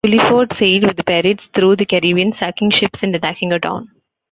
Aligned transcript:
Culliford 0.03 0.51
sailed 0.55 0.85
with 0.85 0.95
the 0.97 1.03
pirates 1.03 1.45
through 1.53 1.75
the 1.75 1.85
Caribbean, 1.85 2.31
sacking 2.31 2.71
ships 2.71 3.03
and 3.03 3.15
attacking 3.15 3.53
a 3.53 3.59
town. 3.59 3.91